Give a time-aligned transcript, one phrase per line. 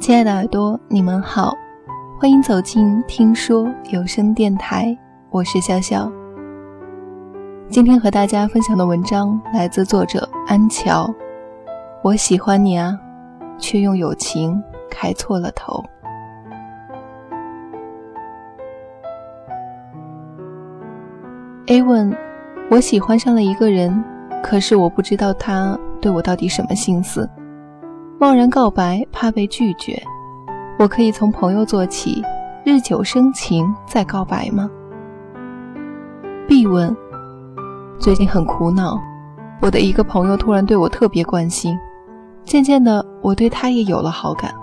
[0.00, 1.52] 亲爱的耳朵，你们好，
[2.18, 4.96] 欢迎走进听说有声电台，
[5.28, 6.10] 我是潇潇。
[7.68, 11.06] 今天和大家分享的文章来自作者安乔。
[12.02, 12.98] 我喜欢你啊，
[13.58, 14.60] 却用友情
[14.90, 15.84] 开错了头。
[21.66, 22.10] A 问：
[22.70, 24.02] 我喜欢上了一个人，
[24.42, 27.28] 可是我不知道他对我到底什么心思。
[28.20, 29.98] 贸然告白，怕被拒绝。
[30.78, 32.22] 我可以从朋友做起，
[32.64, 34.68] 日久生情再告白吗
[36.46, 36.94] ？B 问：
[37.98, 39.00] 最近很苦恼，
[39.62, 41.74] 我的一个朋友突然对我特别关心，
[42.44, 44.54] 渐渐的我对他也有了好感。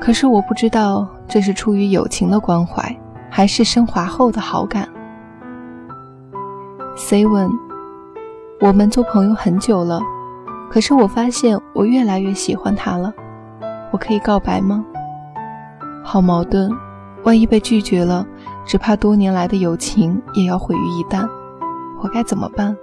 [0.00, 4.88] 可是我不知道这是出于友情的关怀，还是升华后的好感。
[6.96, 7.50] C 问：
[8.62, 10.00] 我们做朋友很久了，
[10.70, 13.12] 可是我发现我越来越喜欢他了，
[13.90, 14.84] 我可以告白吗？
[16.04, 16.70] 好矛盾，
[17.24, 18.24] 万一被拒绝了，
[18.64, 21.28] 只怕多年来的友情也要毁于一旦，
[22.00, 22.76] 我该怎么办？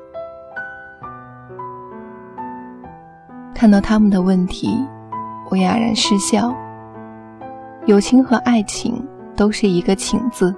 [3.55, 4.85] 看到他们的问题，
[5.49, 6.53] 我哑然失笑。
[7.85, 9.01] 友情和爱情
[9.33, 10.53] 都是一个“情”字。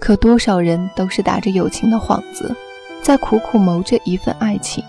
[0.00, 2.52] 可多少人都是打着友情的幌子，
[3.00, 4.82] 在苦苦谋着一份爱情，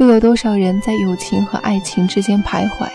[0.00, 2.88] 又有多少人在友情和爱情之间徘徊，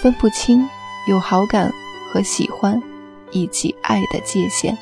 [0.00, 0.68] 分不清
[1.06, 1.72] 有好感
[2.10, 2.82] 和喜欢，
[3.30, 4.76] 以及爱的界限。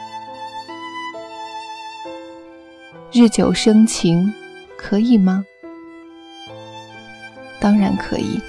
[3.12, 4.32] 日久生情，
[4.78, 5.44] 可以吗？
[7.60, 8.40] 当然可以，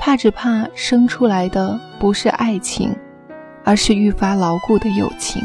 [0.00, 2.92] 怕只怕生出来的不是爱情。
[3.66, 5.40] 而是愈发牢固的友情，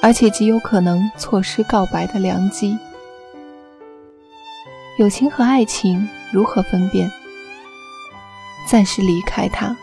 [0.00, 2.78] 而且极有可能错失告白的良机。
[4.96, 7.10] 友情和爱情如何分辨？
[8.68, 9.76] 暂时离开它，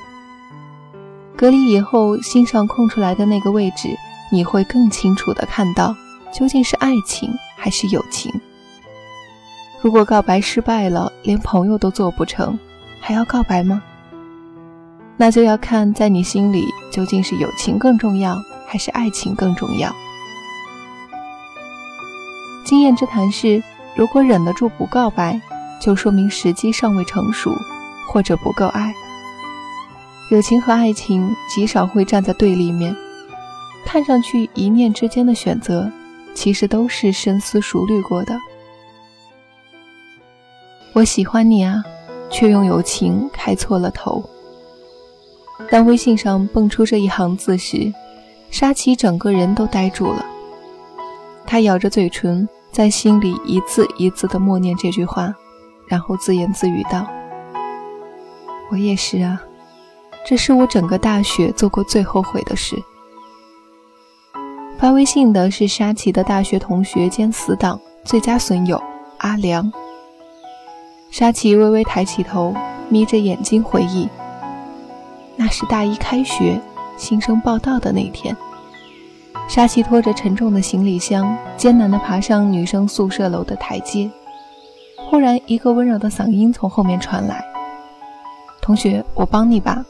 [1.36, 3.90] 隔离以后，心上空出来的那个位置，
[4.32, 5.94] 你会更清楚的看到
[6.34, 8.32] 究竟是爱情还是友情。
[9.82, 12.58] 如果告白失败了，连朋友都做不成，
[13.02, 13.84] 还要告白吗？
[15.18, 19.94] 那就要看在你心里究竟是友情更重要，还是爱情更重要。
[22.64, 23.62] 经验之谈是，
[23.96, 25.40] 如果忍得住不告白，
[25.80, 27.52] 就说明时机尚未成熟，
[28.08, 28.94] 或者不够爱。
[30.30, 32.96] 友情和爱情极少会站在对立面，
[33.86, 35.92] 看上去一念之间的选择，
[36.34, 38.38] 其实都是深思熟虑过的。
[40.94, 41.84] 我喜欢你啊，
[42.30, 44.24] 却用友情开错了头。
[45.70, 47.94] 当微信上蹦出这一行字时，
[48.50, 50.26] 沙琪整个人都呆住了。
[51.46, 55.34] 他咬着嘴唇，在心里一字一字地默念这句话，
[55.88, 57.06] 然后自言自语道
[58.72, 59.42] ：“我也是啊，
[60.26, 62.82] 这是我整个大学做过最后悔的事。”
[64.80, 68.82] 发微信的是沙琪的大学同学兼死党、最佳损友
[69.18, 69.72] 阿良。
[71.12, 72.56] 沙琪微微抬起头，
[72.88, 74.08] 眯着眼睛回忆。
[75.36, 76.60] 那是大一开学，
[76.98, 78.36] 新生报道的那天。
[79.48, 84.10] 沙琪拖着沉重的行李箱，艰难地爬上女生宿舍楼的台阶。
[85.10, 87.44] 忽然，一个温柔的嗓音从后面传来
[88.62, 89.86] ：“同学，我帮你吧。”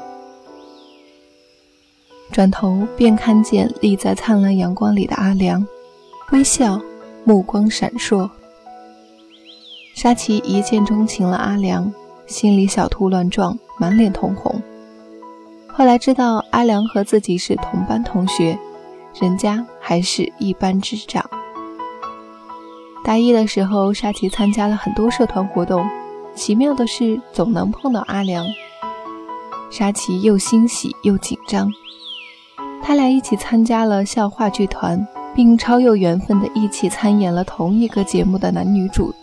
[2.32, 5.64] 转头便看见立在灿烂阳光里的阿良，
[6.32, 6.82] 微笑，
[7.24, 8.28] 目光闪烁。
[9.94, 11.94] 沙琪一见钟情了阿良，
[12.26, 14.60] 心里小兔乱撞，满脸通红。
[15.68, 18.58] 后来知道阿良和自己是同班同学，
[19.20, 21.24] 人家还是一班之长。
[23.04, 25.88] 大一的时候，沙琪参加了很多社团活动，
[26.36, 28.46] 奇妙的是总能碰到阿良。
[29.70, 31.72] 沙琪又欣喜又紧张，
[32.84, 39.14] 他俩一起参加了校话剧团，并超有缘分的一起参演了同一个节目的男女主。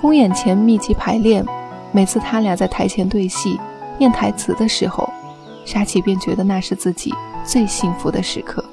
[0.00, 1.44] 公演前密集排练，
[1.90, 3.58] 每次他俩在台前对戏。
[3.96, 5.08] 念台词的时候，
[5.64, 7.14] 沙琪便觉得那是自己
[7.44, 8.64] 最幸福的时刻。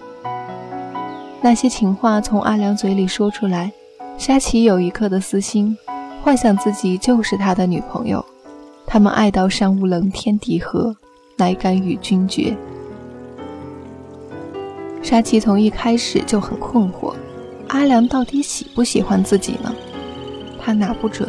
[1.41, 3.71] 那些情话从阿良嘴里说出来，
[4.17, 5.75] 沙琪有一刻的私心，
[6.23, 8.23] 幻想自己就是他的女朋友。
[8.85, 10.95] 他们爱到山无棱，天地合，
[11.37, 12.55] 乃敢与君绝。
[15.01, 17.13] 沙琪从一开始就很困惑，
[17.69, 19.73] 阿良到底喜不喜欢自己呢？
[20.59, 21.27] 他拿不准，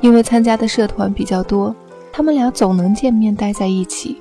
[0.00, 1.74] 因为参加的社团比较多。
[2.12, 4.16] 他们俩总能见面，待在一起。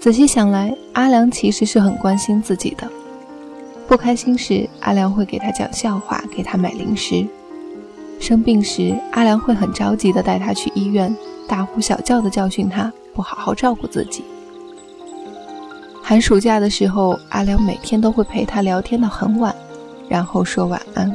[0.00, 2.88] 仔细想来，阿良其实是很关心自己的。
[3.88, 7.26] 不开心时，阿良会给他讲笑话，给他买零食；
[8.20, 11.14] 生病时，阿良会很着急地带他去医院，
[11.48, 14.24] 大呼小叫地教训他不好好照顾自己。
[16.00, 19.52] 寒暑假的时候，阿良每天都会陪他聊天到很晚，
[20.08, 21.14] 然后说晚安。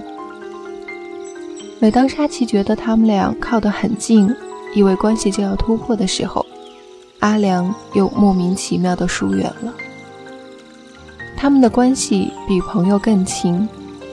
[1.80, 4.30] 每当沙琪觉得他们俩靠得很近，
[4.76, 6.43] 以为关系就要突破的时候，
[7.24, 9.74] 阿良又莫名其妙的疏远了。
[11.38, 13.66] 他们的关系比朋友更亲，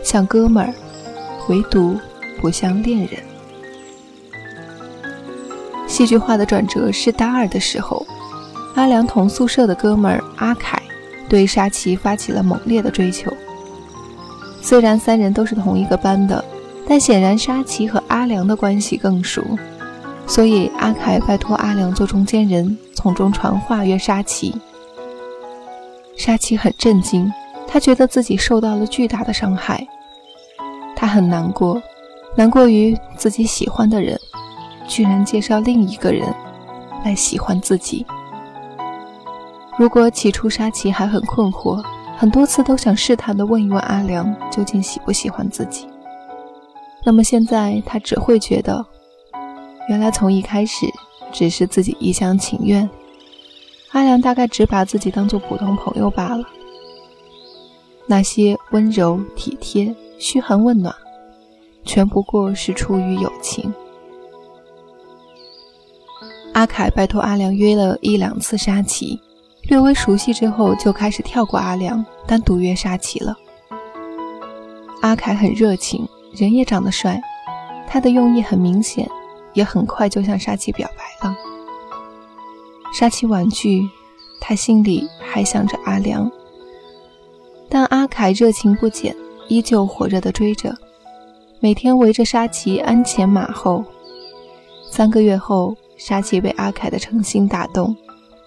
[0.04, 0.72] 像哥们儿，
[1.48, 1.98] 唯独
[2.40, 3.20] 不像恋人。
[5.88, 8.06] 戏剧化的转折是大二的时候，
[8.76, 10.80] 阿良同宿舍的哥们儿阿凯
[11.28, 13.28] 对沙琪发起了猛烈的追求。
[14.62, 16.44] 虽然三人都是同一个班的，
[16.86, 19.42] 但显然沙琪和阿良的关系更熟，
[20.28, 24.54] 所以阿凯拜托阿良做中间人，从中传话约沙琪。
[26.18, 27.32] 沙琪很震惊，
[27.66, 29.88] 他觉得自己受到了巨大的伤害，
[30.94, 31.82] 他很难过，
[32.36, 34.20] 难过于自己喜欢的人，
[34.86, 36.28] 居然介绍另一个人
[37.02, 38.04] 来喜欢自己。
[39.78, 41.82] 如果起初沙琪还很困惑，
[42.18, 45.88] 很多次都想试探的问一问阿良究竟喜不喜欢自己，
[47.02, 48.84] 那么现在他只会觉得，
[49.88, 50.84] 原来从一开始
[51.32, 52.88] 只是自己一厢情愿。
[53.92, 56.44] 阿良大概只把自己当做普通朋友罢了。
[58.06, 60.94] 那些温柔体贴、嘘寒问暖，
[61.84, 63.72] 全不过是出于友情。
[66.52, 69.20] 阿凯拜托阿良约了一两次沙琪，
[69.62, 73.36] 略微熟悉之后，就开始跳过阿良，单独约沙琪了。
[75.00, 77.20] 阿凯很热情，人也长得帅，
[77.86, 79.08] 他的用意很明显，
[79.52, 81.36] 也很快就向沙琪表白了。
[82.92, 83.88] 沙琪婉拒，
[84.40, 86.30] 他心里还想着阿良，
[87.68, 89.14] 但阿凯热情不减，
[89.48, 90.76] 依旧火热地追着，
[91.60, 93.84] 每天围着沙琪鞍前马后。
[94.90, 97.96] 三个月后，沙琪被阿凯的诚心打动，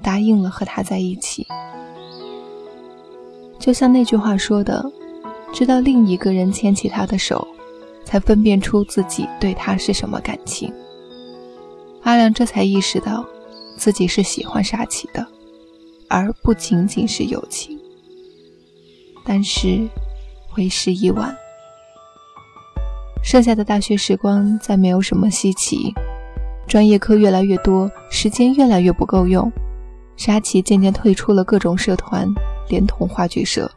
[0.02, 1.48] 答应了和他在一起。
[3.58, 4.84] 就像那句话说的
[5.54, 7.48] ：“知道另一个人牵起他的手，
[8.04, 10.70] 才分辨出自己对他是什么感情。”
[12.04, 13.26] 阿良这才意识到。
[13.76, 15.26] 自己是喜欢沙琪的，
[16.08, 17.78] 而不仅仅是友情。
[19.26, 19.90] 但是，
[20.56, 21.36] 为时已晚。
[23.24, 25.92] 剩下的大学时光再没有什么稀奇，
[26.68, 29.52] 专业课越来越多，时间越来越不够用。
[30.16, 32.32] 沙琪渐渐退出了各种社团，
[32.70, 33.70] 连同话剧社。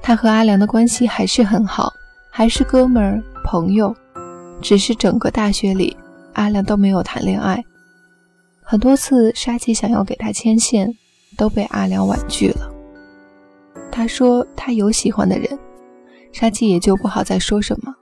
[0.00, 1.92] 他和阿良的关系还是很好，
[2.30, 3.94] 还是哥们儿朋友，
[4.60, 5.96] 只是整个大学里。
[6.34, 7.62] 阿良都没有谈恋爱，
[8.62, 10.90] 很多次沙琪想要给他牵线，
[11.36, 12.72] 都被阿良婉拒了。
[13.90, 15.58] 他说他有喜欢的人，
[16.32, 17.94] 沙琪也就不好再说什么。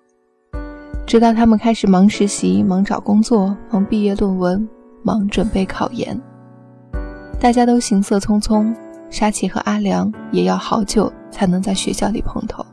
[1.05, 4.69] 直到他们开始忙实习、忙找工作、忙毕业论文、
[5.03, 6.17] 忙准备考研，
[7.41, 8.73] 大家都行色匆匆，
[9.11, 12.65] 沙琪和阿良也要好久才能在学校里碰头。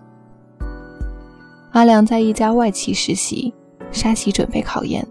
[1.71, 3.51] 阿良在一家外企实习，
[3.92, 5.06] 沙琪准备考研。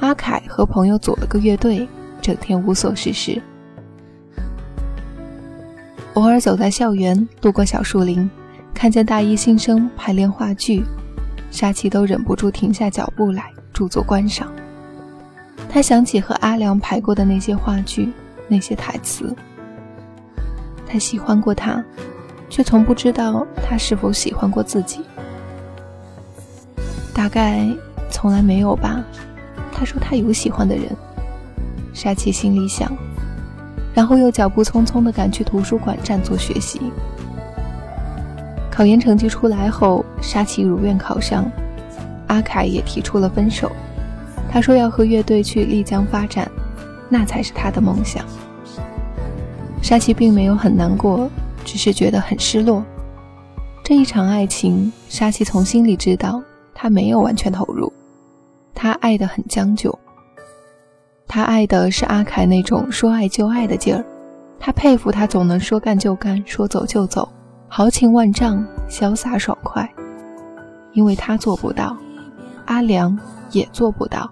[0.00, 1.88] 阿凯和朋友组了个乐队，
[2.20, 3.40] 整天无所事事。
[6.14, 8.30] 偶尔走在校园，路过小树林，
[8.72, 10.84] 看见大一新生排练话剧，
[11.50, 14.52] 沙琪都忍不住停下脚步来驻足观赏。
[15.68, 18.12] 他想起和阿良排过的那些话剧，
[18.46, 19.34] 那些台词。
[20.86, 21.82] 他喜欢过他，
[22.48, 25.00] 却从不知道他是否喜欢过自己。
[27.12, 27.68] 大概
[28.14, 29.04] 从来没有吧。
[29.72, 30.84] 他说他有喜欢的人，
[31.92, 32.96] 沙琪心里想，
[33.92, 36.80] 然后又脚步匆匆地赶去图书馆占座学习。
[38.70, 41.50] 考研成绩出来后，沙琪如愿考上，
[42.28, 43.70] 阿凯也提出了分手。
[44.48, 46.48] 他说要和乐队去丽江发展，
[47.08, 48.24] 那才是他的梦想。
[49.82, 51.28] 沙琪并没有很难过，
[51.64, 52.84] 只是觉得很失落。
[53.82, 56.40] 这一场爱情，沙琪从心里知道，
[56.72, 57.92] 他没有完全投入。
[58.84, 59.98] 他爱得很将就，
[61.26, 64.04] 他爱的是阿凯那种说爱就爱的劲儿，
[64.60, 67.26] 他佩服他总能说干就干，说走就走，
[67.66, 69.90] 豪情万丈，潇洒爽快。
[70.92, 71.96] 因为他做不到，
[72.66, 73.18] 阿良
[73.52, 74.30] 也做不到。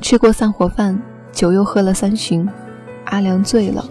[0.00, 0.96] 吃过散伙饭，
[1.32, 2.48] 酒又喝了三巡，
[3.06, 3.84] 阿良醉了，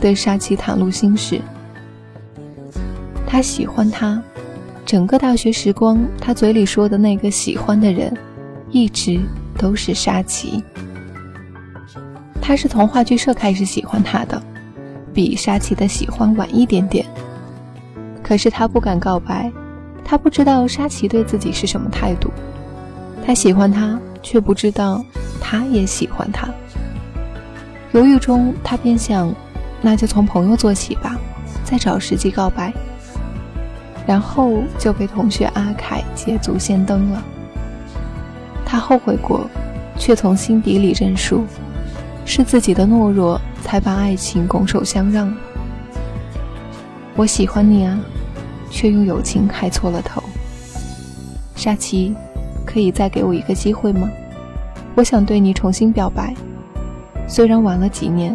[0.00, 1.40] 对沙琪袒露心事。
[3.28, 4.20] 他喜欢他。
[4.92, 8.14] 整个大学时光，他嘴里说的那个喜欢的人，
[8.70, 9.18] 一直
[9.56, 10.62] 都是沙琪。
[12.42, 14.42] 他是从话剧社开始喜欢他的，
[15.14, 17.06] 比沙琪的喜欢晚一点点。
[18.22, 19.50] 可是他不敢告白，
[20.04, 22.30] 他不知道沙琪对自己是什么态度，
[23.24, 25.02] 他喜欢他，却不知道
[25.40, 26.50] 他也喜欢他。
[27.92, 29.34] 犹豫中，他便想，
[29.80, 31.18] 那就从朋友做起吧，
[31.64, 32.70] 再找时机告白。
[34.06, 37.22] 然后就被同学阿凯捷足先登了。
[38.64, 39.48] 他后悔过，
[39.98, 41.44] 却从心底里认输，
[42.24, 45.32] 是自己的懦弱才把爱情拱手相让。
[47.14, 47.98] 我喜欢你啊，
[48.70, 50.22] 却用友情开错了头。
[51.54, 52.14] 沙琪，
[52.64, 54.10] 可以再给我一个机会吗？
[54.94, 56.34] 我想对你重新表白。
[57.28, 58.34] 虽然晚了几年，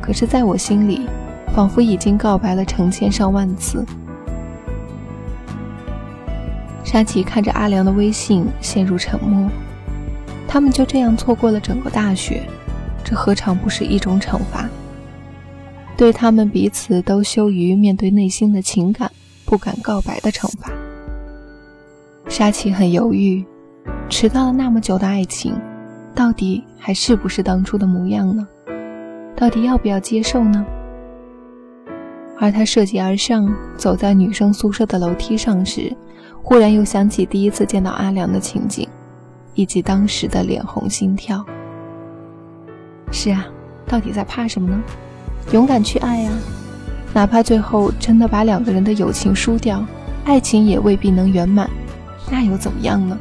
[0.00, 1.02] 可是在我心里，
[1.54, 3.84] 仿佛已经告白了成千上万次。
[6.94, 9.50] 沙琪看着阿良的微信，陷入沉默。
[10.46, 12.44] 他们就这样错过了整个大学，
[13.02, 14.68] 这何尝不是一种惩罚？
[15.96, 19.10] 对他们彼此都羞于面对内心的情感，
[19.44, 20.70] 不敢告白的惩罚。
[22.28, 23.44] 沙琪很犹豫，
[24.08, 25.60] 迟到了那么久的爱情，
[26.14, 28.46] 到底还是不是当初的模样呢？
[29.34, 30.64] 到底要不要接受呢？
[32.38, 35.92] 而他涉级而上，走在女生宿舍的楼梯上时。
[36.46, 38.86] 忽然又想起第一次见到阿良的情景，
[39.54, 41.42] 以及当时的脸红心跳。
[43.10, 43.46] 是啊，
[43.86, 44.78] 到底在怕什么呢？
[45.52, 46.32] 勇敢去爱啊！
[47.14, 49.82] 哪怕最后真的把两个人的友情输掉，
[50.26, 51.68] 爱情也未必能圆满，
[52.30, 53.18] 那又怎么样呢？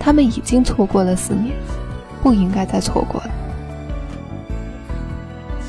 [0.00, 1.54] 他们已经错过了四年，
[2.24, 3.30] 不应该再错过了。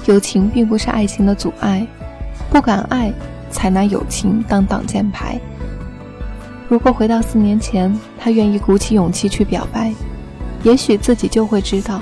[0.07, 1.85] 友情并不是爱情的阻碍，
[2.49, 3.13] 不敢爱，
[3.51, 5.39] 才拿友情当挡箭牌。
[6.69, 9.93] 如果回到四年前，他愿意鼓起勇气去表白，
[10.63, 12.01] 也许自己就会知道，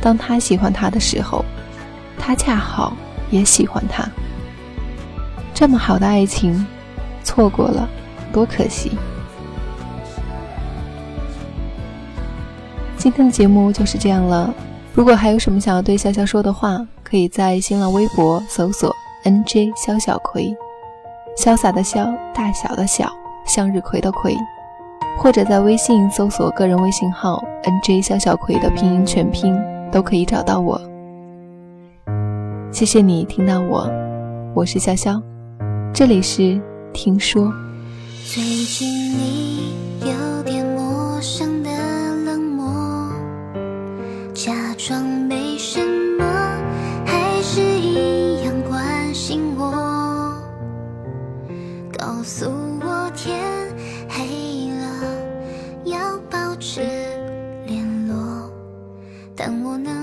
[0.00, 1.42] 当他喜欢他的时候，
[2.18, 2.94] 他恰好
[3.30, 4.06] 也喜欢他。
[5.54, 6.66] 这么好的爱情，
[7.22, 7.88] 错过了，
[8.30, 8.92] 多可惜！
[12.98, 14.52] 今天的节目就是这样了。
[14.92, 18.94] 如果还有什么想要对潇潇说的话，可以在新浪微博搜索
[19.24, 20.54] “nj 潇小葵”，
[21.38, 23.10] 潇洒的潇，大小的小。
[23.46, 24.34] 向日葵的葵，
[25.18, 29.56] 或者在微信搜索个人微信号 nj 小小葵的拼音全拼，
[29.92, 30.80] 都可以找到我。
[32.72, 33.88] 谢谢你听到我，
[34.54, 35.22] 我是潇潇，
[35.92, 36.60] 这里是
[36.92, 37.52] 听说。
[38.26, 39.53] 最近你
[59.46, 59.93] 但我能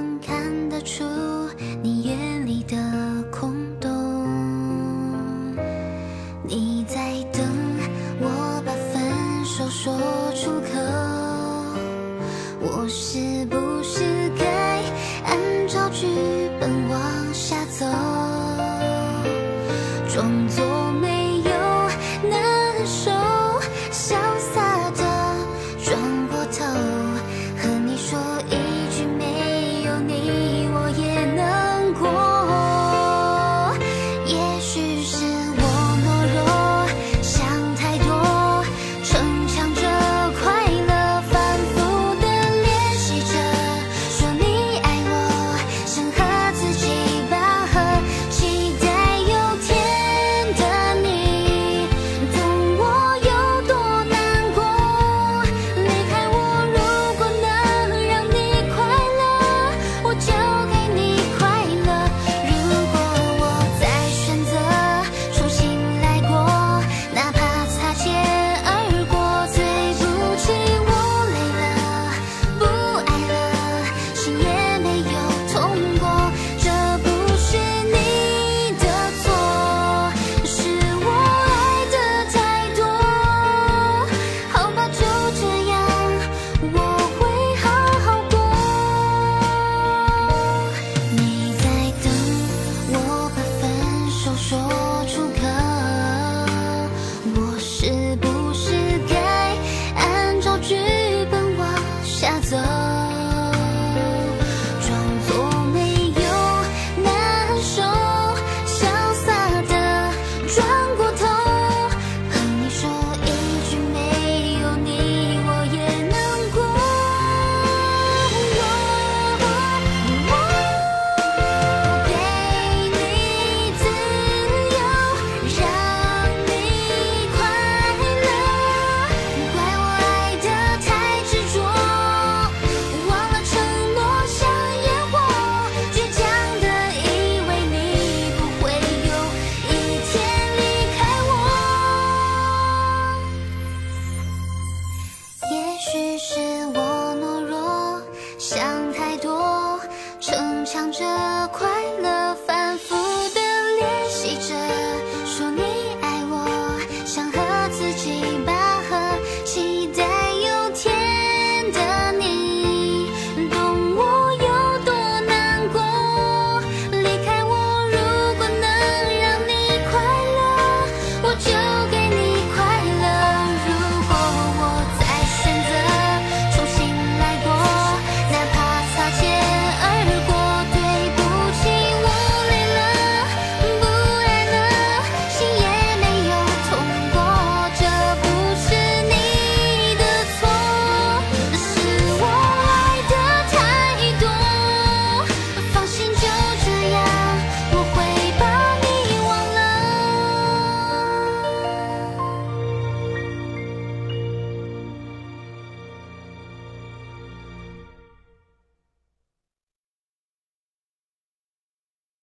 [151.01, 151.67] 着快
[152.00, 152.21] 乐